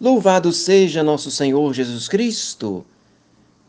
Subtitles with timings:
[0.00, 2.86] Louvado seja nosso Senhor Jesus Cristo!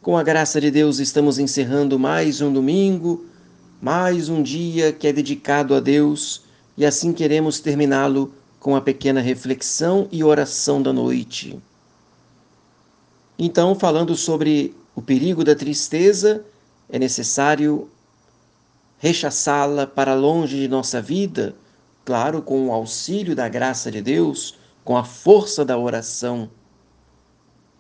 [0.02, 3.26] Com a graça de Deus, estamos encerrando mais um domingo,
[3.82, 6.44] mais um dia que é dedicado a Deus
[6.78, 11.60] e assim queremos terminá-lo com a pequena reflexão e oração da noite.
[13.38, 16.46] Então, falando sobre o perigo da tristeza,
[16.90, 17.90] é necessário
[19.00, 21.54] rechaçá-la para longe de nossa vida,
[22.06, 26.50] claro, com o auxílio da graça de Deus com a força da oração.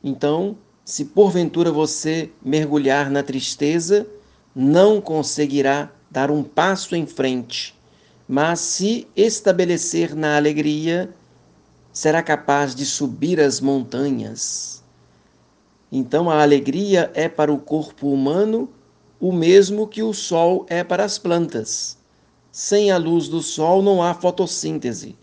[0.03, 4.07] Então, se porventura você mergulhar na tristeza,
[4.55, 7.77] não conseguirá dar um passo em frente,
[8.27, 11.13] mas se estabelecer na alegria,
[11.91, 14.83] será capaz de subir as montanhas.
[15.91, 18.69] Então, a alegria é para o corpo humano
[19.19, 21.97] o mesmo que o sol é para as plantas.
[22.51, 25.15] Sem a luz do sol não há fotossíntese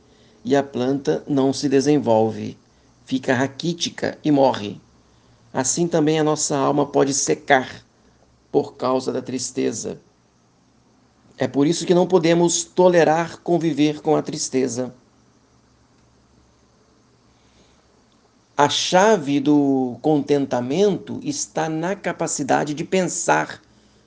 [0.48, 2.56] e a planta não se desenvolve,
[3.04, 4.80] fica raquítica e morre.
[5.52, 7.84] Assim também a nossa alma pode secar
[8.50, 10.00] por causa da tristeza.
[11.36, 14.94] É por isso que não podemos tolerar conviver com a tristeza.
[18.56, 23.60] A chave do contentamento está na capacidade de pensar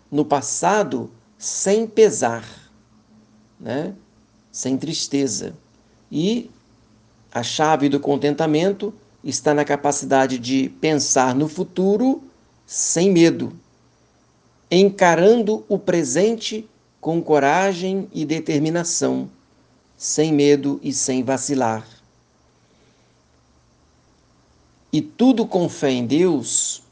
[0.10, 2.44] no passado sem pesar,
[3.60, 3.94] né?
[4.52, 5.54] sem tristeza.
[6.12, 6.52] E
[7.32, 12.22] a chave do contentamento está na capacidade de pensar no futuro
[12.66, 13.54] sem medo,
[14.70, 16.68] encarando o presente
[17.00, 19.30] com coragem e determinação,
[19.98, 21.88] sem medo e sem vacilar.
[24.92, 26.84] E tudo com fé em Deus,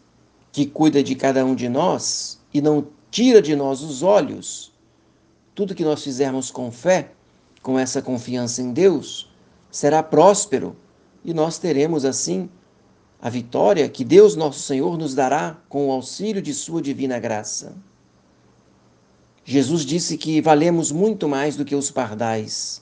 [0.51, 4.71] que cuida de cada um de nós e não tira de nós os olhos,
[5.53, 7.11] tudo que nós fizermos com fé,
[7.61, 9.29] com essa confiança em Deus,
[9.69, 10.75] será próspero
[11.23, 12.49] e nós teremos assim
[13.21, 17.75] a vitória que Deus nosso Senhor nos dará com o auxílio de Sua divina graça.
[19.43, 22.81] Jesus disse que valemos muito mais do que os pardais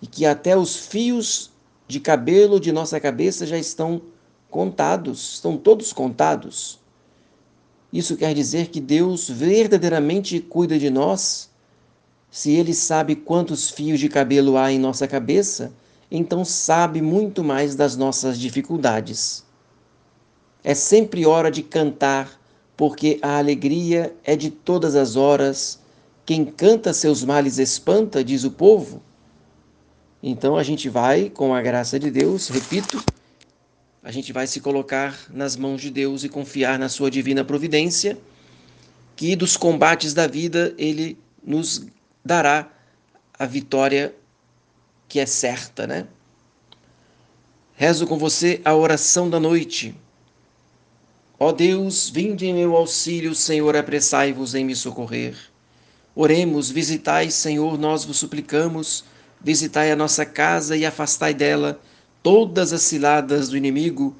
[0.00, 1.52] e que até os fios
[1.86, 4.02] de cabelo de nossa cabeça já estão
[4.50, 6.80] contados, estão todos contados.
[7.92, 11.50] Isso quer dizer que Deus verdadeiramente cuida de nós
[12.30, 15.72] se ele sabe quantos fios de cabelo há em nossa cabeça,
[16.10, 19.44] então sabe muito mais das nossas dificuldades.
[20.62, 22.38] É sempre hora de cantar,
[22.76, 25.80] porque a alegria é de todas as horas.
[26.26, 29.02] Quem canta seus males espanta, diz o povo.
[30.22, 33.02] Então a gente vai, com a graça de Deus, repito,
[34.02, 38.18] a gente vai se colocar nas mãos de Deus e confiar na sua divina providência,
[39.14, 41.86] que dos combates da vida ele nos
[42.28, 42.68] dará
[43.38, 44.14] a vitória
[45.08, 46.06] que é certa, né?
[47.74, 49.94] Rezo com você a oração da noite.
[51.38, 55.36] Ó Deus, vinde em meu auxílio, Senhor, apressai-vos em me socorrer.
[56.14, 59.04] Oremos, visitai, Senhor, nós vos suplicamos,
[59.40, 61.80] visitai a nossa casa e afastai dela
[62.22, 64.14] todas as ciladas do inimigo,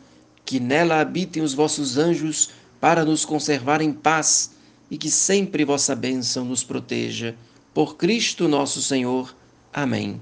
[0.47, 4.53] que nela habitem os vossos anjos para nos conservar em paz
[4.91, 7.37] e que sempre vossa bênção nos proteja
[7.79, 9.33] por Cristo nosso Senhor.
[9.73, 10.21] Amém.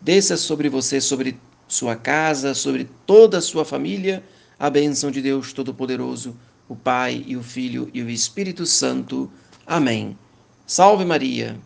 [0.00, 1.36] Desça sobre você, sobre
[1.66, 4.22] sua casa, sobre toda a sua família,
[4.56, 6.36] a bênção de Deus Todo-Poderoso,
[6.68, 9.28] o Pai e o Filho e o Espírito Santo.
[9.66, 10.16] Amém.
[10.64, 11.58] Salve Maria!